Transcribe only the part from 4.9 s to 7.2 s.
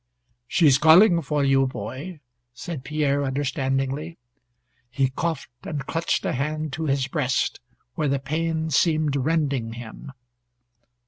coughed, and clutched a hand to his